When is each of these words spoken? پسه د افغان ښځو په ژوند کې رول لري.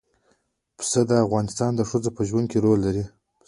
پسه 0.77 1.01
د 1.09 1.11
افغان 1.23 1.45
ښځو 1.89 2.09
په 2.17 2.21
ژوند 2.29 2.47
کې 2.51 2.59
رول 2.65 2.79
لري. 2.87 3.03